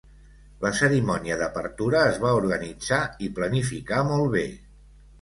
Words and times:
La 0.63 0.71
cerimònia 0.79 1.37
d'apertura 1.41 2.01
es 2.15 2.19
va 2.25 2.33
organitzar 2.39 3.01
i 3.29 3.33
planificar 3.39 4.05
molt 4.13 4.31
bé. 4.39 4.47